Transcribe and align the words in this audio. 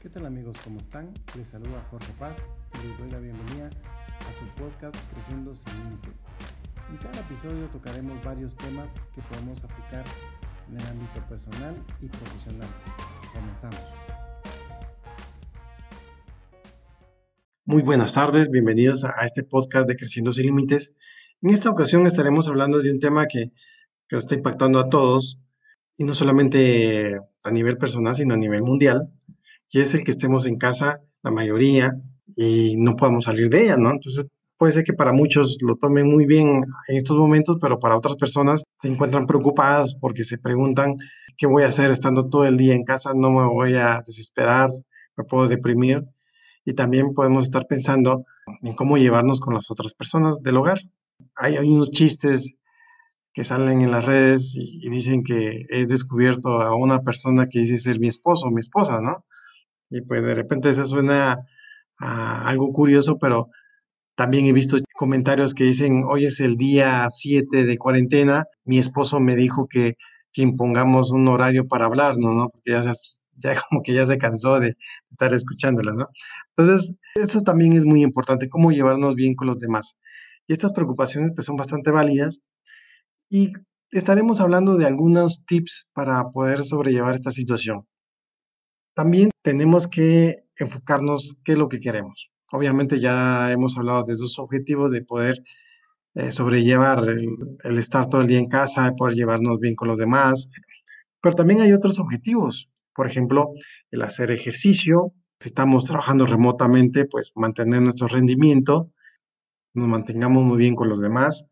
¿Qué 0.00 0.08
tal 0.08 0.26
amigos? 0.26 0.56
¿Cómo 0.62 0.78
están? 0.78 1.12
Les 1.36 1.48
saluda 1.48 1.84
Jorge 1.90 2.12
Paz 2.20 2.36
y 2.72 2.86
les 2.86 2.98
doy 2.98 3.10
la 3.10 3.18
bienvenida 3.18 3.68
a 3.68 4.38
su 4.38 4.62
podcast 4.62 4.94
Creciendo 5.12 5.56
sin 5.56 5.74
Límites. 5.82 6.22
En 6.88 6.96
cada 6.98 7.18
episodio 7.18 7.66
tocaremos 7.72 8.24
varios 8.24 8.54
temas 8.58 8.94
que 9.12 9.20
podemos 9.22 9.58
aplicar 9.64 10.04
en 10.68 10.78
el 10.78 10.86
ámbito 10.86 11.20
personal 11.28 11.74
y 12.00 12.06
profesional. 12.06 12.68
Comenzamos. 13.34 13.80
Muy 17.64 17.82
buenas 17.82 18.14
tardes, 18.14 18.50
bienvenidos 18.50 19.02
a 19.02 19.26
este 19.26 19.42
podcast 19.42 19.88
de 19.88 19.96
Creciendo 19.96 20.32
sin 20.32 20.46
Límites. 20.46 20.94
En 21.42 21.50
esta 21.50 21.70
ocasión 21.70 22.06
estaremos 22.06 22.46
hablando 22.46 22.80
de 22.82 22.92
un 22.92 23.00
tema 23.00 23.26
que, 23.26 23.50
que 24.08 24.14
nos 24.14 24.26
está 24.26 24.36
impactando 24.36 24.78
a 24.78 24.90
todos, 24.90 25.40
y 25.96 26.04
no 26.04 26.14
solamente 26.14 27.18
a 27.42 27.50
nivel 27.50 27.76
personal, 27.76 28.14
sino 28.14 28.34
a 28.34 28.36
nivel 28.36 28.62
mundial, 28.62 29.10
y 29.70 29.80
es 29.80 29.94
el 29.94 30.04
que 30.04 30.10
estemos 30.10 30.46
en 30.46 30.58
casa 30.58 31.00
la 31.22 31.30
mayoría 31.30 31.92
y 32.36 32.76
no 32.76 32.96
podamos 32.96 33.24
salir 33.24 33.48
de 33.48 33.64
ella, 33.64 33.76
¿no? 33.76 33.90
Entonces 33.90 34.26
puede 34.56 34.72
ser 34.72 34.84
que 34.84 34.92
para 34.92 35.12
muchos 35.12 35.58
lo 35.60 35.76
tomen 35.76 36.06
muy 36.08 36.26
bien 36.26 36.64
en 36.88 36.96
estos 36.96 37.16
momentos, 37.16 37.58
pero 37.60 37.78
para 37.78 37.96
otras 37.96 38.16
personas 38.16 38.62
se 38.76 38.88
encuentran 38.88 39.26
preocupadas 39.26 39.94
porque 39.94 40.24
se 40.24 40.38
preguntan 40.38 40.96
qué 41.36 41.46
voy 41.46 41.62
a 41.62 41.68
hacer 41.68 41.90
estando 41.90 42.28
todo 42.28 42.44
el 42.44 42.56
día 42.56 42.74
en 42.74 42.84
casa, 42.84 43.12
no 43.14 43.30
me 43.30 43.46
voy 43.46 43.74
a 43.74 44.02
desesperar, 44.04 44.70
me 45.16 45.24
puedo 45.24 45.48
deprimir 45.48 46.04
y 46.64 46.74
también 46.74 47.14
podemos 47.14 47.44
estar 47.44 47.66
pensando 47.66 48.24
en 48.62 48.74
cómo 48.74 48.98
llevarnos 48.98 49.40
con 49.40 49.54
las 49.54 49.70
otras 49.70 49.94
personas 49.94 50.42
del 50.42 50.56
hogar. 50.56 50.80
Hay, 51.34 51.56
hay 51.56 51.68
unos 51.68 51.90
chistes 51.90 52.56
que 53.32 53.44
salen 53.44 53.82
en 53.82 53.90
las 53.92 54.04
redes 54.04 54.54
y, 54.56 54.88
dicen 54.90 55.22
que 55.22 55.64
he 55.70 55.86
descubierto 55.86 56.60
a 56.60 56.74
una 56.74 57.02
persona 57.02 57.48
que 57.48 57.60
dice 57.60 57.78
ser 57.78 58.00
mi 58.00 58.08
esposo 58.08 58.46
o 58.46 58.50
mi 58.50 58.58
esposa, 58.58 59.00
¿no? 59.00 59.24
Y 59.90 60.02
pues 60.02 60.22
de 60.22 60.34
repente 60.34 60.70
eso 60.70 60.84
suena 60.84 61.38
a 61.98 62.48
algo 62.48 62.72
curioso, 62.72 63.18
pero 63.18 63.48
también 64.16 64.46
he 64.46 64.52
visto 64.52 64.78
comentarios 64.94 65.54
que 65.54 65.64
dicen, 65.64 66.02
hoy 66.04 66.26
es 66.26 66.40
el 66.40 66.56
día 66.56 67.06
7 67.08 67.64
de 67.64 67.78
cuarentena, 67.78 68.46
mi 68.64 68.78
esposo 68.78 69.20
me 69.20 69.36
dijo 69.36 69.68
que, 69.68 69.94
que 70.32 70.42
impongamos 70.42 71.12
un 71.12 71.28
horario 71.28 71.68
para 71.68 71.86
hablarnos, 71.86 72.34
¿no? 72.34 72.48
Porque 72.50 72.72
ya, 72.72 72.82
se, 72.82 72.92
ya 73.36 73.54
como 73.70 73.82
que 73.82 73.94
ya 73.94 74.06
se 74.06 74.18
cansó 74.18 74.60
de 74.60 74.76
estar 75.10 75.32
escuchándolas, 75.34 75.94
¿no? 75.94 76.08
Entonces, 76.56 76.94
eso 77.14 77.42
también 77.42 77.74
es 77.74 77.84
muy 77.84 78.02
importante, 78.02 78.48
cómo 78.48 78.72
llevarnos 78.72 79.14
bien 79.14 79.34
con 79.34 79.46
los 79.46 79.60
demás. 79.60 79.96
Y 80.48 80.52
estas 80.52 80.72
preocupaciones 80.72 81.32
pues 81.34 81.46
son 81.46 81.56
bastante 81.56 81.90
válidas 81.90 82.42
y 83.30 83.52
estaremos 83.90 84.40
hablando 84.40 84.76
de 84.76 84.86
algunos 84.86 85.44
tips 85.46 85.86
para 85.92 86.30
poder 86.30 86.64
sobrellevar 86.64 87.14
esta 87.14 87.30
situación. 87.30 87.86
También 88.98 89.30
tenemos 89.44 89.86
que 89.86 90.42
enfocarnos 90.56 91.36
qué 91.44 91.52
es 91.52 91.58
lo 91.58 91.68
que 91.68 91.78
queremos. 91.78 92.32
Obviamente 92.50 92.98
ya 92.98 93.52
hemos 93.52 93.78
hablado 93.78 94.02
de 94.02 94.14
esos 94.14 94.40
objetivos 94.40 94.90
de 94.90 95.04
poder 95.04 95.40
eh, 96.16 96.32
sobrellevar 96.32 97.04
el, 97.08 97.78
estar 97.78 98.08
todo 98.08 98.22
el 98.22 98.26
día 98.26 98.40
en 98.40 98.48
casa, 98.48 98.92
poder 98.96 99.14
llevarnos 99.14 99.60
bien 99.60 99.76
con 99.76 99.86
los 99.86 99.98
demás, 99.98 100.50
pero 101.22 101.36
también 101.36 101.60
hay 101.60 101.72
otros 101.72 102.00
objetivos. 102.00 102.70
Por 102.92 103.06
ejemplo, 103.06 103.52
el 103.92 104.02
hacer 104.02 104.32
ejercicio. 104.32 105.12
Si 105.38 105.50
estamos 105.50 105.84
trabajando 105.84 106.26
remotamente, 106.26 107.04
pues 107.04 107.30
mantener 107.36 107.82
nuestro 107.82 108.08
rendimiento, 108.08 108.90
nos 109.74 109.86
mantengamos 109.86 110.42
muy 110.42 110.58
bien 110.58 110.74
con 110.74 110.88
los 110.88 111.00
demás. 111.00 111.46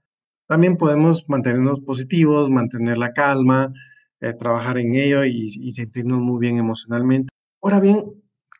También 0.48 0.76
podemos 0.76 1.24
mantenernos 1.28 1.80
positivos, 1.80 2.50
mantener 2.50 2.98
la 2.98 3.12
calma, 3.12 3.72
eh, 4.20 4.32
trabajar 4.32 4.78
en 4.78 4.96
ello 4.96 5.24
y 5.24 5.70
sentirnos 5.70 6.18
muy 6.18 6.40
bien 6.40 6.58
emocionalmente. 6.58 7.35
Ahora 7.62 7.80
bien, 7.80 8.04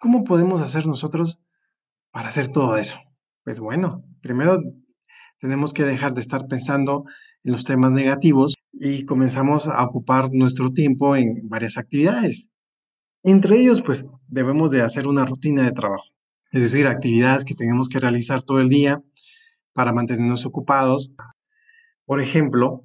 ¿cómo 0.00 0.24
podemos 0.24 0.62
hacer 0.62 0.86
nosotros 0.86 1.40
para 2.10 2.28
hacer 2.28 2.48
todo 2.48 2.76
eso? 2.76 2.96
Pues 3.44 3.60
bueno, 3.60 4.04
primero 4.20 4.60
tenemos 5.38 5.72
que 5.72 5.84
dejar 5.84 6.14
de 6.14 6.20
estar 6.22 6.48
pensando 6.48 7.04
en 7.44 7.52
los 7.52 7.64
temas 7.64 7.92
negativos 7.92 8.54
y 8.72 9.04
comenzamos 9.04 9.68
a 9.68 9.84
ocupar 9.84 10.30
nuestro 10.32 10.72
tiempo 10.72 11.14
en 11.14 11.48
varias 11.48 11.76
actividades. 11.76 12.50
Entre 13.22 13.58
ellos, 13.58 13.82
pues 13.82 14.06
debemos 14.28 14.70
de 14.70 14.82
hacer 14.82 15.06
una 15.06 15.26
rutina 15.26 15.64
de 15.64 15.72
trabajo, 15.72 16.06
es 16.52 16.62
decir, 16.62 16.88
actividades 16.88 17.44
que 17.44 17.54
tenemos 17.54 17.88
que 17.88 18.00
realizar 18.00 18.42
todo 18.42 18.60
el 18.60 18.68
día 18.68 19.02
para 19.72 19.92
mantenernos 19.92 20.46
ocupados. 20.46 21.12
Por 22.04 22.20
ejemplo, 22.20 22.84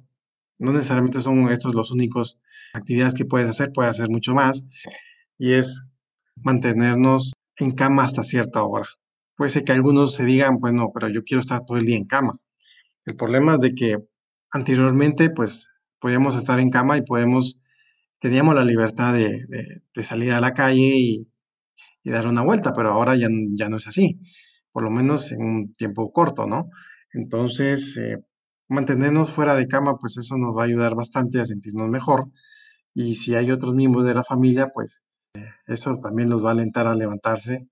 no 0.58 0.72
necesariamente 0.72 1.20
son 1.20 1.48
estos 1.50 1.74
los 1.74 1.90
únicos 1.90 2.38
actividades 2.74 3.14
que 3.14 3.24
puedes 3.24 3.48
hacer, 3.48 3.72
puedes 3.72 3.90
hacer 3.90 4.10
mucho 4.10 4.34
más, 4.34 4.66
y 5.38 5.54
es 5.54 5.84
mantenernos 6.36 7.32
en 7.56 7.72
cama 7.72 8.04
hasta 8.04 8.22
cierta 8.22 8.62
hora. 8.62 8.86
Puede 9.36 9.50
ser 9.50 9.64
que 9.64 9.72
algunos 9.72 10.14
se 10.14 10.24
digan, 10.24 10.58
bueno, 10.58 10.90
pero 10.92 11.08
yo 11.08 11.22
quiero 11.24 11.40
estar 11.40 11.64
todo 11.66 11.78
el 11.78 11.86
día 11.86 11.96
en 11.96 12.06
cama. 12.06 12.34
El 13.04 13.16
problema 13.16 13.54
es 13.54 13.60
de 13.60 13.74
que 13.74 13.98
anteriormente, 14.50 15.30
pues, 15.30 15.68
podíamos 15.98 16.36
estar 16.36 16.60
en 16.60 16.70
cama 16.70 16.98
y 16.98 17.02
podemos, 17.02 17.60
teníamos 18.18 18.54
la 18.54 18.64
libertad 18.64 19.14
de, 19.14 19.46
salir 20.02 20.32
a 20.32 20.40
la 20.40 20.52
calle 20.52 20.92
y, 20.96 21.28
y, 22.02 22.10
dar 22.10 22.26
una 22.26 22.42
vuelta, 22.42 22.72
pero 22.72 22.90
ahora 22.90 23.16
ya, 23.16 23.28
ya 23.54 23.68
no 23.68 23.76
es 23.76 23.86
así, 23.86 24.20
por 24.72 24.82
lo 24.82 24.90
menos 24.90 25.32
en 25.32 25.42
un 25.42 25.72
tiempo 25.72 26.12
corto, 26.12 26.46
¿no? 26.46 26.70
Entonces, 27.12 27.96
eh, 27.98 28.18
mantenernos 28.68 29.30
fuera 29.30 29.54
de 29.54 29.68
cama, 29.68 29.98
pues 29.98 30.16
eso 30.16 30.36
nos 30.38 30.56
va 30.56 30.62
a 30.62 30.66
ayudar 30.66 30.94
bastante 30.94 31.40
a 31.40 31.46
sentirnos 31.46 31.88
mejor. 31.88 32.30
Y 32.94 33.14
si 33.16 33.34
hay 33.34 33.50
otros 33.50 33.74
miembros 33.74 34.04
de 34.06 34.14
la 34.14 34.24
familia, 34.24 34.68
pues 34.72 35.02
eso 35.66 35.98
también 36.02 36.30
los 36.30 36.44
va 36.44 36.50
a 36.50 36.52
alentar 36.52 36.86
a 36.86 36.94
levantarse 36.94 37.68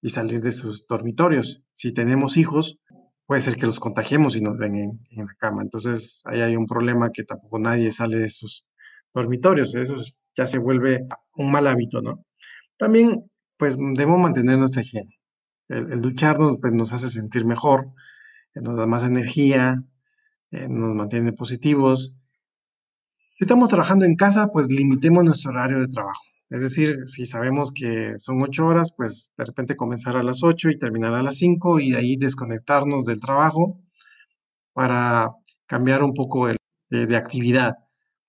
y 0.00 0.10
salir 0.10 0.40
de 0.40 0.52
sus 0.52 0.86
dormitorios. 0.86 1.62
Si 1.72 1.92
tenemos 1.92 2.36
hijos, 2.36 2.78
puede 3.26 3.40
ser 3.40 3.56
que 3.56 3.66
los 3.66 3.80
contagiemos 3.80 4.36
y 4.36 4.40
nos 4.40 4.56
ven 4.56 4.74
en, 5.10 5.26
la 5.26 5.34
cama. 5.38 5.62
Entonces, 5.62 6.22
ahí 6.24 6.40
hay 6.40 6.56
un 6.56 6.66
problema 6.66 7.10
que 7.12 7.24
tampoco 7.24 7.58
nadie 7.58 7.92
sale 7.92 8.18
de 8.18 8.30
sus 8.30 8.64
dormitorios. 9.14 9.74
Eso 9.74 9.96
ya 10.36 10.46
se 10.46 10.58
vuelve 10.58 11.06
un 11.34 11.50
mal 11.50 11.66
hábito, 11.66 12.00
¿no? 12.02 12.24
También, 12.76 13.30
pues, 13.56 13.76
debemos 13.76 14.20
mantener 14.20 14.58
nuestra 14.58 14.82
higiene. 14.82 15.18
El, 15.68 16.00
ducharnos 16.00 16.56
pues, 16.60 16.72
nos 16.72 16.92
hace 16.92 17.08
sentir 17.08 17.44
mejor, 17.44 17.92
nos 18.54 18.76
da 18.76 18.86
más 18.86 19.04
energía, 19.04 19.82
eh, 20.50 20.66
nos 20.68 20.94
mantiene 20.94 21.32
positivos. 21.32 22.14
Si 23.36 23.44
estamos 23.44 23.68
trabajando 23.68 24.04
en 24.04 24.16
casa, 24.16 24.48
pues 24.48 24.66
limitemos 24.68 25.24
nuestro 25.24 25.52
horario 25.52 25.80
de 25.80 25.88
trabajo. 25.88 26.22
Es 26.50 26.60
decir, 26.60 27.06
si 27.06 27.26
sabemos 27.26 27.72
que 27.72 28.18
son 28.18 28.42
ocho 28.42 28.66
horas, 28.66 28.92
pues 28.96 29.32
de 29.38 29.44
repente 29.44 29.76
comenzar 29.76 30.16
a 30.16 30.24
las 30.24 30.42
ocho 30.42 30.68
y 30.68 30.78
terminar 30.78 31.14
a 31.14 31.22
las 31.22 31.36
cinco 31.36 31.78
y 31.78 31.94
ahí 31.94 32.16
desconectarnos 32.16 33.04
del 33.04 33.20
trabajo 33.20 33.80
para 34.72 35.30
cambiar 35.66 36.02
un 36.02 36.12
poco 36.12 36.48
el, 36.48 36.56
de, 36.90 37.06
de, 37.06 37.16
actividad, 37.16 37.74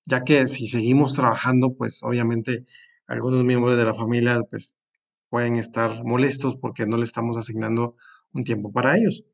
ya 0.05 0.23
que 0.23 0.47
si 0.47 0.67
seguimos 0.67 1.15
trabajando, 1.15 1.73
pues 1.73 2.03
obviamente 2.03 2.65
algunos 3.07 3.43
miembros 3.43 3.75
de 3.75 3.85
la 3.85 3.95
familia 3.95 4.41
pues 4.49 4.75
pueden 5.29 5.55
estar 5.55 6.03
molestos 6.03 6.55
porque 6.55 6.85
no 6.85 6.97
le 6.97 7.05
estamos 7.05 7.37
asignando 7.37 7.95
un 8.33 8.43
tiempo 8.43 8.71
para 8.71 8.97
ellos. 8.97 9.25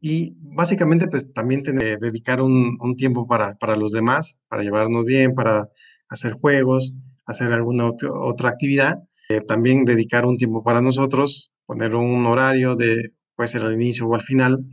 Y 0.00 0.36
básicamente 0.40 1.08
pues 1.08 1.32
también 1.32 1.62
tener, 1.62 1.98
dedicar 1.98 2.42
un, 2.42 2.76
un 2.80 2.96
tiempo 2.96 3.26
para, 3.26 3.54
para 3.56 3.76
los 3.76 3.92
demás, 3.92 4.40
para 4.48 4.62
llevarnos 4.62 5.06
bien, 5.06 5.34
para 5.34 5.70
hacer 6.08 6.34
juegos, 6.34 6.92
hacer 7.26 7.52
alguna 7.52 7.90
otra 7.90 8.48
actividad, 8.48 8.94
eh, 9.28 9.40
también 9.40 9.84
dedicar 9.84 10.24
un 10.24 10.36
tiempo 10.36 10.62
para 10.62 10.80
nosotros, 10.80 11.52
poner 11.66 11.94
un 11.96 12.24
horario 12.26 12.76
de, 12.76 13.12
puede 13.34 13.48
ser 13.48 13.62
al 13.62 13.74
inicio 13.74 14.06
o 14.06 14.14
al 14.14 14.22
final, 14.22 14.64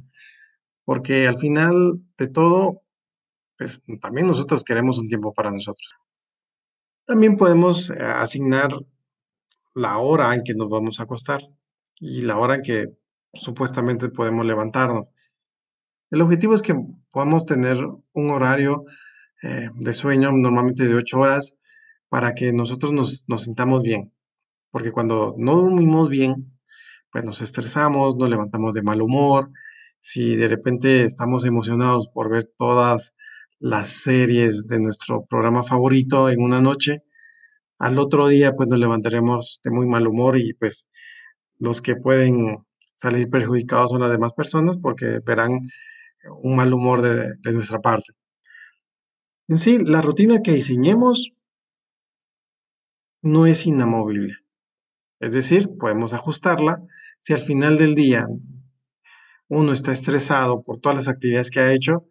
porque 0.85 1.27
al 1.27 1.37
final 1.37 1.99
de 2.17 2.27
todo, 2.27 2.81
pues 3.57 3.81
también 4.01 4.27
nosotros 4.27 4.63
queremos 4.63 4.97
un 4.99 5.07
tiempo 5.07 5.33
para 5.33 5.51
nosotros. 5.51 5.93
También 7.05 7.35
podemos 7.35 7.89
eh, 7.89 7.95
asignar 7.99 8.71
la 9.73 9.97
hora 9.97 10.33
en 10.35 10.43
que 10.43 10.53
nos 10.53 10.69
vamos 10.69 10.99
a 10.99 11.03
acostar 11.03 11.41
y 11.95 12.21
la 12.21 12.37
hora 12.37 12.55
en 12.55 12.61
que 12.61 12.87
supuestamente 13.33 14.09
podemos 14.09 14.45
levantarnos. 14.45 15.09
El 16.11 16.21
objetivo 16.21 16.53
es 16.53 16.61
que 16.61 16.75
podamos 17.11 17.45
tener 17.45 17.77
un 18.13 18.29
horario 18.29 18.85
eh, 19.41 19.69
de 19.73 19.93
sueño 19.93 20.31
normalmente 20.31 20.85
de 20.87 20.95
8 20.95 21.19
horas 21.19 21.57
para 22.13 22.35
que 22.35 22.53
nosotros 22.53 22.93
nos, 22.93 23.25
nos 23.27 23.41
sintamos 23.41 23.81
bien. 23.81 24.13
Porque 24.69 24.91
cuando 24.91 25.33
no 25.35 25.55
dormimos 25.55 26.09
bien, 26.09 26.59
pues 27.11 27.23
nos 27.23 27.41
estresamos, 27.41 28.17
nos 28.17 28.29
levantamos 28.29 28.75
de 28.75 28.83
mal 28.83 29.01
humor. 29.01 29.49
Si 29.99 30.35
de 30.35 30.47
repente 30.47 31.05
estamos 31.05 31.43
emocionados 31.43 32.09
por 32.13 32.29
ver 32.29 32.45
todas 32.55 33.15
las 33.57 33.89
series 33.89 34.67
de 34.67 34.79
nuestro 34.79 35.25
programa 35.25 35.63
favorito 35.63 36.29
en 36.29 36.39
una 36.43 36.61
noche, 36.61 37.01
al 37.79 37.97
otro 37.97 38.27
día 38.27 38.51
pues 38.51 38.69
nos 38.69 38.77
levantaremos 38.77 39.59
de 39.63 39.71
muy 39.71 39.87
mal 39.87 40.05
humor 40.05 40.37
y 40.37 40.53
pues 40.53 40.89
los 41.57 41.81
que 41.81 41.95
pueden 41.95 42.59
salir 42.93 43.27
perjudicados 43.27 43.89
son 43.89 44.01
las 44.01 44.11
demás 44.11 44.33
personas 44.33 44.77
porque 44.77 45.17
verán 45.25 45.61
un 46.43 46.55
mal 46.57 46.71
humor 46.75 47.01
de, 47.01 47.33
de 47.39 47.53
nuestra 47.53 47.79
parte. 47.79 48.13
En 49.47 49.57
sí, 49.57 49.79
la 49.83 50.03
rutina 50.03 50.43
que 50.43 50.53
diseñemos 50.53 51.33
no 53.23 53.47
es 53.47 53.65
inamovible. 53.65 54.35
Es 55.19 55.33
decir, 55.33 55.69
podemos 55.79 56.13
ajustarla 56.13 56.83
si 57.17 57.33
al 57.33 57.41
final 57.41 57.77
del 57.77 57.95
día 57.95 58.27
uno 59.47 59.71
está 59.71 59.93
estresado 59.93 60.61
por 60.61 60.79
todas 60.79 60.97
las 60.97 61.07
actividades 61.07 61.49
que 61.49 61.61
ha 61.61 61.73
hecho, 61.73 62.05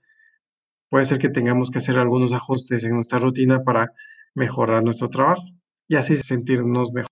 puede 0.88 1.05
ser 1.05 1.19
que 1.19 1.29
tengamos 1.29 1.70
que 1.70 1.79
hacer 1.79 1.99
algunos 1.99 2.32
ajustes 2.32 2.82
en 2.85 2.94
nuestra 2.94 3.19
rutina 3.19 3.62
para 3.62 3.93
mejorar 4.35 4.82
nuestro 4.82 5.09
trabajo 5.09 5.43
y 5.87 5.97
así 5.97 6.17
sentirnos 6.17 6.93
mejor. 6.93 7.11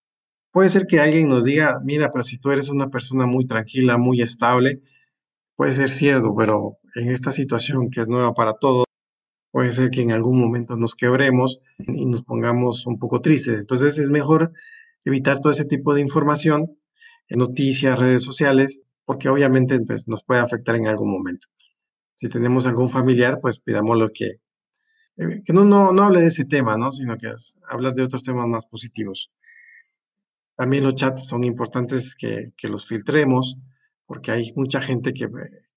Puede 0.51 0.71
ser 0.71 0.87
que 0.87 0.99
alguien 0.99 1.29
nos 1.29 1.45
diga, 1.45 1.81
mira, 1.85 2.11
pero 2.11 2.25
si 2.25 2.39
tú 2.39 2.51
eres 2.51 2.71
una 2.71 2.89
persona 2.89 3.27
muy 3.27 3.47
tranquila, 3.47 3.99
muy 3.99 4.23
estable, 4.23 4.81
puede 5.57 5.73
ser 5.73 5.91
cierto, 5.91 6.35
pero 6.35 6.79
en 6.95 7.11
esta 7.11 7.31
situación 7.31 7.91
que 7.91 8.01
es 8.01 8.09
nueva 8.09 8.33
para 8.33 8.55
todos, 8.55 8.87
puede 9.51 9.73
ser 9.73 9.91
que 9.91 10.03
en 10.03 10.13
algún 10.13 10.41
momento 10.41 10.77
nos 10.77 10.95
quebremos 10.95 11.61
y 11.79 12.07
nos 12.07 12.23
pongamos 12.23 12.87
un 12.87 12.99
poco 12.99 13.21
tristes. 13.21 13.59
Entonces 13.59 13.99
es 13.99 14.11
mejor 14.11 14.53
evitar 15.05 15.41
todo 15.41 15.53
ese 15.53 15.65
tipo 15.65 15.95
de 15.95 16.01
información, 16.01 16.79
noticias, 17.29 17.99
redes 17.99 18.23
sociales, 18.23 18.81
porque 19.05 19.29
obviamente 19.29 19.79
pues, 19.81 20.09
nos 20.09 20.23
puede 20.25 20.41
afectar 20.41 20.77
en 20.77 20.87
algún 20.87 21.11
momento. 21.11 21.49
Si 22.15 22.29
tenemos 22.29 22.67
algún 22.67 22.91
familiar, 22.91 23.39
pues 23.41 23.61
pidámoslo 23.61 24.09
que, 24.13 24.41
eh, 25.17 25.43
que 25.45 25.53
no, 25.53 25.65
no, 25.65 25.93
no 25.93 26.03
hable 26.03 26.21
de 26.21 26.29
ese 26.29 26.45
tema, 26.45 26.77
¿no? 26.77 26.93
sino 26.93 27.17
que 27.17 27.29
es, 27.29 27.59
hablar 27.69 27.95
de 27.95 28.03
otros 28.03 28.23
temas 28.23 28.47
más 28.47 28.67
positivos. 28.67 29.33
También 30.57 30.85
los 30.85 30.95
chats 30.95 31.27
son 31.27 31.45
importantes 31.45 32.15
que, 32.15 32.53
que 32.57 32.69
los 32.69 32.87
filtremos, 32.87 33.57
porque 34.05 34.31
hay 34.31 34.53
mucha 34.55 34.81
gente 34.81 35.15
que, 35.15 35.27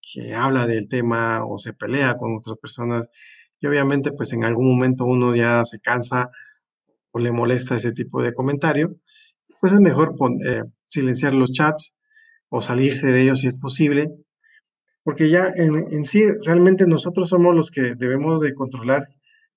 que 0.02 0.34
habla 0.34 0.68
del 0.68 0.90
tema 0.90 1.46
o 1.46 1.58
se 1.58 1.74
pelea 1.74 2.16
con 2.16 2.36
otras 2.36 2.58
personas 2.58 3.08
y 3.64 3.68
obviamente 3.68 4.12
pues 4.12 4.34
en 4.34 4.44
algún 4.44 4.68
momento 4.68 5.06
uno 5.06 5.34
ya 5.34 5.64
se 5.64 5.80
cansa 5.80 6.30
o 7.12 7.20
le 7.20 7.32
molesta 7.32 7.78
ese 7.78 7.94
tipo 7.94 8.22
de 8.22 8.34
comentario, 8.34 8.98
pues 9.62 9.72
es 9.72 9.80
mejor 9.80 10.16
eh, 10.46 10.64
silenciar 10.84 11.34
los 11.34 11.52
chats 11.54 11.96
o 12.50 12.62
salirse 12.62 13.08
de 13.08 13.22
ellos 13.22 13.40
si 13.40 13.48
es 13.48 13.58
posible, 13.58 14.10
porque 15.04 15.30
ya 15.30 15.48
en, 15.56 16.04
sí 16.04 16.26
realmente 16.46 16.86
nosotros 16.88 17.30
somos 17.30 17.56
los 17.56 17.72
que 17.72 17.96
debemos 17.96 18.42
de 18.42 18.54
controlar 18.54 19.06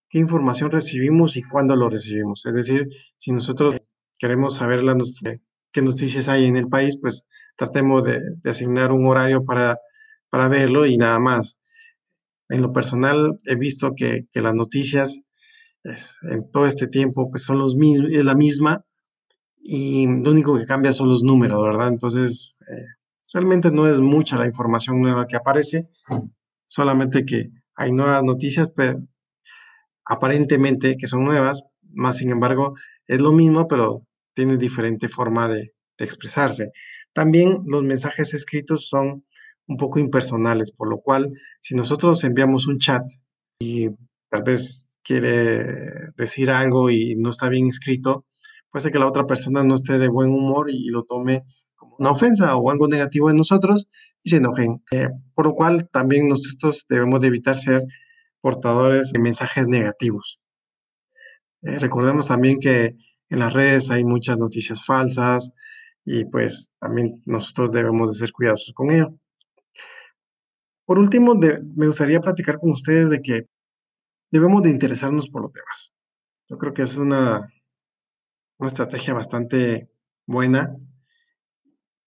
qué 0.08 0.20
información 0.20 0.70
recibimos 0.70 1.36
y 1.36 1.42
cuándo 1.42 1.74
lo 1.74 1.88
recibimos. 1.88 2.46
Es 2.46 2.54
decir, 2.54 2.88
si 3.18 3.32
nosotros 3.32 3.74
queremos 4.20 4.54
saber 4.54 4.84
las, 4.84 5.20
qué 5.72 5.82
noticias 5.82 6.28
hay 6.28 6.46
en 6.46 6.56
el 6.56 6.68
país, 6.68 6.96
pues 7.00 7.26
tratemos 7.56 8.04
de, 8.04 8.20
de 8.36 8.50
asignar 8.50 8.92
un 8.92 9.04
horario 9.08 9.44
para, 9.44 9.78
para 10.30 10.46
verlo 10.46 10.86
y 10.86 10.96
nada 10.96 11.18
más. 11.18 11.58
En 12.48 12.62
lo 12.62 12.72
personal 12.72 13.36
he 13.46 13.56
visto 13.56 13.94
que, 13.96 14.26
las 14.34 14.54
noticias 14.54 15.20
en 15.82 16.50
todo 16.50 16.66
este 16.66 16.88
tiempo 16.88 17.30
pues 17.30 17.44
son 17.44 17.58
los 17.58 17.76
mismos, 17.76 18.10
es 18.12 18.24
la 18.24 18.34
misma 18.34 18.84
y 19.58 20.06
lo 20.06 20.30
único 20.30 20.58
que 20.58 20.66
cambia 20.66 20.92
son 20.92 21.08
los 21.08 21.22
números, 21.22 21.62
¿verdad? 21.62 21.88
Entonces, 21.88 22.54
eh, 22.68 22.86
realmente 23.32 23.70
no 23.70 23.86
es 23.88 24.00
mucha 24.00 24.36
la 24.36 24.46
información 24.46 25.00
nueva 25.00 25.26
que 25.26 25.36
aparece, 25.36 25.88
solamente 26.66 27.24
que 27.24 27.50
hay 27.74 27.92
nuevas 27.92 28.24
noticias, 28.24 28.70
pero 28.74 29.00
aparentemente 30.04 30.96
que 30.96 31.06
son 31.06 31.24
nuevas, 31.24 31.62
más 31.92 32.18
sin 32.18 32.30
embargo 32.30 32.74
es 33.06 33.20
lo 33.20 33.32
mismo, 33.32 33.68
pero 33.68 34.06
tiene 34.34 34.56
diferente 34.56 35.08
forma 35.08 35.48
de 35.48 35.72
expresarse. 35.98 36.72
También 37.12 37.60
los 37.66 37.82
mensajes 37.82 38.34
escritos 38.34 38.88
son 38.88 39.24
un 39.68 39.76
poco 39.76 39.98
impersonales, 39.98 40.70
por 40.72 40.88
lo 40.88 40.98
cual 40.98 41.32
si 41.60 41.74
nosotros 41.74 42.22
enviamos 42.24 42.66
un 42.66 42.78
chat 42.78 43.02
y 43.58 43.88
tal 44.30 44.42
vez 44.44 44.98
quiere 45.02 46.10
decir 46.16 46.50
algo 46.50 46.90
y 46.90 47.16
no 47.16 47.30
está 47.30 47.48
bien 47.48 47.66
escrito, 47.68 48.26
puede 48.70 48.82
ser 48.82 48.92
que 48.92 48.98
la 48.98 49.06
otra 49.06 49.26
persona 49.26 49.64
no 49.64 49.74
esté 49.74 49.98
de 49.98 50.08
buen 50.08 50.30
humor 50.30 50.70
y 50.70 50.88
lo 50.88 51.04
tome 51.04 51.44
como 51.74 51.96
una 51.98 52.10
ofensa 52.10 52.56
o 52.56 52.70
algo 52.70 52.88
negativo 52.88 53.30
en 53.30 53.36
nosotros 53.36 53.88
y 54.22 54.30
se 54.30 54.36
enojen. 54.36 54.82
Eh, 54.90 55.08
por 55.34 55.46
lo 55.46 55.54
cual 55.54 55.88
también 55.90 56.28
nosotros 56.28 56.86
debemos 56.88 57.20
de 57.20 57.28
evitar 57.28 57.56
ser 57.56 57.82
portadores 58.40 59.12
de 59.12 59.20
mensajes 59.20 59.68
negativos. 59.68 60.40
Eh, 61.62 61.78
recordemos 61.78 62.28
también 62.28 62.60
que 62.60 62.96
en 63.28 63.38
las 63.38 63.52
redes 63.52 63.90
hay 63.90 64.04
muchas 64.04 64.38
noticias 64.38 64.84
falsas 64.84 65.52
y 66.04 66.24
pues 66.26 66.72
también 66.78 67.22
nosotros 67.24 67.72
debemos 67.72 68.10
de 68.10 68.18
ser 68.18 68.32
cuidadosos 68.32 68.72
con 68.74 68.90
ello. 68.90 69.14
Por 70.86 71.00
último, 71.00 71.34
me 71.34 71.88
gustaría 71.88 72.20
platicar 72.20 72.58
con 72.60 72.70
ustedes 72.70 73.10
de 73.10 73.20
que 73.20 73.48
debemos 74.30 74.62
de 74.62 74.70
interesarnos 74.70 75.28
por 75.28 75.42
los 75.42 75.52
temas. 75.52 75.92
Yo 76.48 76.58
creo 76.58 76.72
que 76.72 76.82
es 76.82 76.96
una, 76.96 77.52
una 78.58 78.68
estrategia 78.68 79.12
bastante 79.12 79.90
buena 80.26 80.76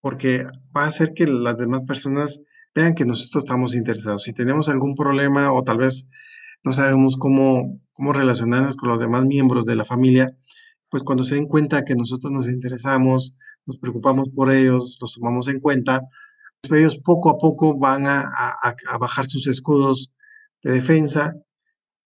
porque 0.01 0.45
va 0.75 0.85
a 0.85 0.87
hacer 0.87 1.13
que 1.13 1.27
las 1.27 1.57
demás 1.57 1.83
personas 1.83 2.41
vean 2.73 2.95
que 2.95 3.05
nosotros 3.05 3.43
estamos 3.43 3.75
interesados. 3.75 4.23
Si 4.23 4.31
tenemos 4.31 4.69
algún 4.69 4.95
problema 4.95 5.51
o 5.51 5.61
tal 5.63 5.79
vez 5.79 6.07
no 6.63 6.71
sabemos 6.71 7.17
cómo, 7.17 7.81
cómo 7.91 8.13
relacionarnos 8.13 8.77
con 8.77 8.89
los 8.89 8.99
demás 8.99 9.25
miembros 9.25 9.65
de 9.65 9.75
la 9.75 9.83
familia, 9.83 10.37
pues 10.89 11.03
cuando 11.03 11.25
se 11.25 11.35
den 11.35 11.47
cuenta 11.47 11.83
que 11.83 11.95
nosotros 11.95 12.31
nos 12.31 12.47
interesamos, 12.47 13.35
nos 13.65 13.77
preocupamos 13.77 14.29
por 14.29 14.51
ellos, 14.51 14.97
los 15.01 15.15
tomamos 15.15 15.49
en 15.49 15.59
cuenta, 15.59 16.01
ellos 16.63 16.97
poco 16.97 17.29
a 17.29 17.37
poco 17.37 17.77
van 17.77 18.07
a, 18.07 18.25
bajar 18.99 19.27
sus 19.27 19.47
escudos 19.47 20.11
de 20.61 20.71
defensa 20.71 21.33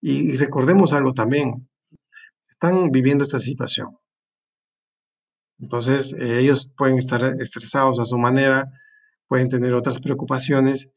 y, 0.01 0.35
recordemos 0.37 0.93
algo 0.93 1.13
también, 1.13 1.69
están 2.49 2.91
viviendo 2.91 3.23
esta 3.23 3.39
situación. 3.39 3.97
Entonces, 5.59 6.13
eh, 6.13 6.39
ellos 6.39 6.71
pueden 6.77 6.97
estar 6.97 7.23
estresados 7.39 7.99
a 7.99 8.05
su 8.05 8.17
manera, 8.17 8.69
pueden 9.27 9.49
tener 9.49 9.73
otras 9.73 9.99
preocupaciones 9.99 10.89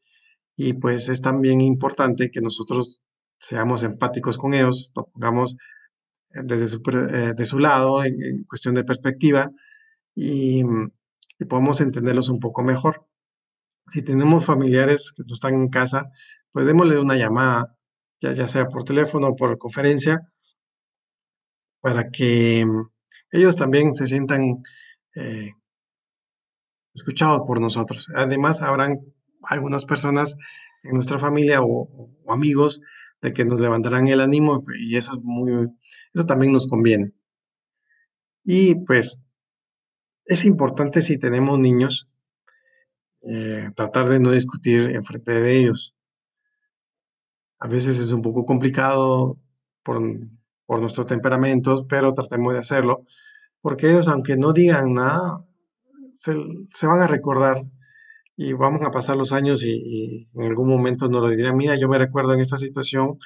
y 0.55 0.73
pues 0.73 1.09
es 1.09 1.21
también 1.21 1.61
importante 1.61 2.31
que 2.31 2.41
nosotros 2.41 2.99
seamos 3.39 3.83
empáticos 3.83 4.37
con 4.37 4.53
ellos, 4.53 4.91
nos 4.95 5.05
pongamos 5.09 5.57
desde 6.31 6.67
su, 6.67 6.81
eh, 6.91 7.33
de 7.35 7.45
su 7.45 7.59
lado 7.59 8.03
en, 8.03 8.43
cuestión 8.43 8.75
de 8.75 8.83
perspectiva 8.83 9.49
y, 10.15 10.63
y 11.39 11.45
podemos 11.45 11.79
entenderlos 11.81 12.29
un 12.29 12.39
poco 12.39 12.63
mejor. 12.63 13.07
Si 13.87 14.01
tenemos 14.01 14.45
familiares 14.45 15.13
que 15.15 15.23
están 15.31 15.55
en 15.55 15.69
casa, 15.69 16.11
pues 16.51 16.65
démosle 16.65 16.99
una 16.99 17.15
llamada, 17.15 17.77
ya, 18.19 18.31
ya 18.31 18.47
sea 18.47 18.67
por 18.67 18.83
teléfono 18.83 19.29
o 19.29 19.35
por 19.35 19.57
conferencia, 19.57 20.21
para 21.81 22.09
que 22.11 22.65
ellos 23.31 23.55
también 23.55 23.93
se 23.93 24.07
sientan 24.07 24.63
eh, 25.15 25.53
escuchados 26.93 27.41
por 27.47 27.61
nosotros. 27.61 28.07
Además, 28.15 28.61
habrán 28.61 28.99
algunas 29.43 29.85
personas 29.85 30.37
en 30.83 30.93
nuestra 30.93 31.19
familia 31.19 31.61
o, 31.61 31.87
o, 32.25 32.33
amigos 32.33 32.81
de 33.21 33.33
que 33.33 33.45
nos 33.45 33.59
levantarán 33.59 34.07
el 34.07 34.21
ánimo 34.21 34.63
y 34.77 34.97
eso 34.97 35.13
es 35.13 35.23
muy, 35.23 35.69
eso 36.13 36.25
también 36.25 36.51
nos 36.51 36.67
conviene. 36.67 37.13
Y 38.43 38.75
pues 38.85 39.21
es 40.25 40.45
importante 40.45 41.01
si 41.01 41.17
tenemos 41.17 41.59
niños 41.59 42.09
eh, 43.29 43.71
tratar 43.75 44.07
de 44.07 44.19
no 44.19 44.31
discutir 44.31 44.89
en 44.91 45.03
frente 45.03 45.33
de 45.33 45.57
ellos. 45.57 45.95
A 47.59 47.67
veces 47.67 47.99
es 47.99 48.11
un 48.11 48.21
poco 48.21 48.45
complicado 48.45 49.37
por, 49.83 50.01
por 50.65 50.79
nuestros 50.79 51.07
temperamentos, 51.07 51.85
pero 51.89 52.13
tratemos 52.13 52.53
de 52.53 52.59
hacerlo, 52.59 53.05
porque 53.61 53.89
ellos, 53.89 54.07
aunque 54.07 54.37
no 54.37 54.53
digan 54.53 54.93
nada, 54.93 55.45
se, 56.13 56.35
se 56.69 56.87
van 56.87 57.01
a 57.01 57.07
recordar 57.07 57.63
y 58.37 58.53
vamos 58.53 58.81
a 58.85 58.91
pasar 58.91 59.17
los 59.17 59.33
años 59.33 59.63
y, 59.65 60.29
en 60.33 60.43
algún 60.43 60.69
momento 60.69 61.09
nos 61.09 61.21
lo 61.21 61.29
dirán, 61.29 61.57
mira, 61.57 61.75
yo 61.75 61.89
me 61.89 61.97
recuerdo 61.97 62.33
en 62.33 62.39
esta 62.39 62.57
situación 62.57 63.17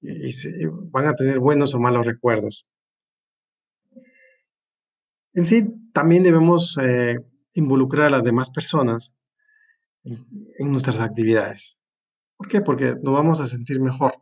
y, 0.00 0.28
y 0.28 0.66
van 0.90 1.06
a 1.06 1.14
tener 1.14 1.38
buenos 1.38 1.74
o 1.74 1.80
malos 1.80 2.04
recuerdos. 2.04 2.66
En 5.32 5.46
sí, 5.46 5.64
también 5.92 6.22
debemos 6.22 6.76
eh, 6.80 7.16
involucrar 7.54 8.06
a 8.06 8.10
las 8.10 8.24
demás 8.24 8.50
personas 8.50 9.14
en, 10.04 10.70
nuestras 10.70 11.00
actividades. 11.00 11.78
¿Por 12.36 12.48
qué? 12.48 12.60
Porque 12.60 12.94
nos 13.02 13.14
vamos 13.14 13.40
a 13.40 13.46
sentir 13.46 13.80
mejor. 13.80 14.14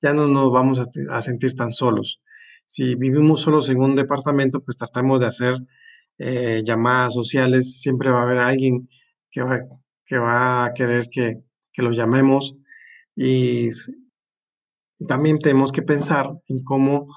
Ya 0.00 0.12
no 0.12 0.26
nos 0.26 0.52
vamos 0.52 0.80
a, 0.80 0.86
a, 1.10 1.20
sentir 1.20 1.54
tan 1.54 1.72
solos. 1.72 2.20
Si 2.66 2.94
vivimos 2.94 3.42
solos 3.42 3.68
en 3.68 3.80
un 3.80 3.94
departamento, 3.94 4.62
pues 4.62 4.78
tratamos 4.78 5.20
de 5.20 5.26
hacer 5.26 5.56
eh, 6.18 6.62
llamadas 6.64 7.14
sociales. 7.14 7.80
Siempre 7.80 8.10
va 8.10 8.20
a 8.20 8.22
haber 8.22 8.38
alguien 8.38 8.88
que 9.30 9.42
va, 9.42 9.60
que 10.06 10.18
va 10.18 10.64
a 10.66 10.74
querer 10.74 11.08
que, 11.10 11.42
que 11.72 11.82
lo 11.82 11.92
llamemos. 11.92 12.54
Y, 13.16 13.70
y 14.98 15.06
también 15.06 15.38
tenemos 15.38 15.72
que 15.72 15.82
pensar 15.82 16.30
en 16.48 16.62
cómo, 16.64 17.08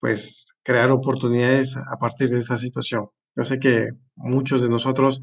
pues, 0.00 0.54
crear 0.62 0.90
oportunidades 0.90 1.76
a 1.76 1.96
partir 1.98 2.28
de 2.30 2.40
esta 2.40 2.56
situación. 2.56 3.08
Yo 3.36 3.44
sé 3.44 3.60
que 3.60 3.90
muchos 4.14 4.62
de 4.62 4.68
nosotros 4.68 5.20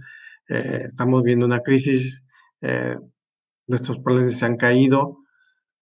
eh, 0.48 0.86
estamos 0.88 1.24
viendo 1.24 1.46
una 1.46 1.62
crisis, 1.62 2.24
eh, 2.62 2.96
nuestros 3.68 4.00
planes 4.00 4.38
se 4.38 4.46
han 4.46 4.58
caído, 4.58 5.18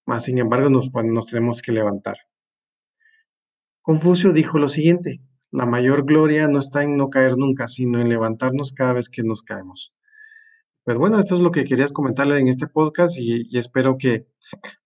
más 0.06 0.24
sin 0.24 0.38
embargo 0.38 0.70
nos, 0.70 0.92
nos 0.94 1.26
tenemos 1.28 1.62
que 1.62 1.74
levantar. 1.74 2.16
Confucio 3.82 4.32
dijo 4.32 4.60
lo 4.60 4.70
siguiente, 4.70 5.22
la 5.52 5.66
mayor 5.66 6.06
gloria 6.06 6.48
no 6.48 6.60
está 6.60 6.84
en 6.84 6.96
no 6.96 7.10
caer 7.10 7.38
nunca, 7.38 7.68
sino 7.68 8.00
en 8.00 8.08
levantarnos 8.08 8.72
cada 8.72 8.94
vez 8.94 9.10
que 9.10 9.24
nos 9.24 9.44
caemos. 9.44 9.94
Pues 10.84 10.98
bueno, 10.98 11.20
esto 11.20 11.36
es 11.36 11.42
lo 11.42 11.52
que 11.52 11.66
querías 11.66 11.92
comentarle 11.92 12.40
en 12.40 12.48
este 12.48 12.68
podcast 12.68 13.18
y, 13.20 13.58
espero 13.58 13.98
que, 13.98 14.28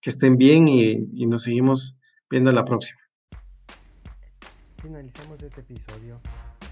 estén 0.02 0.36
bien 0.36 0.68
y, 0.68 1.26
nos 1.26 1.44
seguimos 1.44 1.96
viendo 2.28 2.50
la 2.52 2.64
próxima. 2.64 3.00
Finalizamos 4.82 5.42
este 5.42 5.60
episodio 5.60 6.20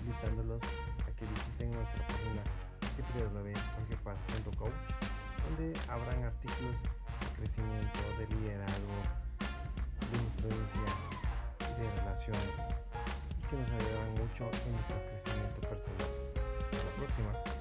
invitándolos 0.04 0.60
a 1.02 1.10
que 1.16 1.26
visiten 1.26 1.72
nuestra 1.72 2.06
página 2.06 2.42
www.jorgepaz.coach 2.96 4.72
donde 5.44 5.72
habrán 5.88 6.24
artículos 6.24 6.76
de 6.82 6.88
crecimiento, 7.36 8.00
de 8.18 8.26
liderazgo, 8.36 8.96
de 10.10 10.16
influencia 10.18 10.88
y 11.60 11.62
de 11.80 11.86
relaciones 12.00 12.56
que 13.48 13.56
nos 13.56 13.70
ayudarán 13.70 14.12
mucho 14.12 14.50
en 14.66 14.72
nuestro 14.72 14.96
crecimiento 15.08 15.60
personal. 15.60 16.10
Hasta 16.70 16.84
la 16.84 16.92
próxima. 16.96 17.53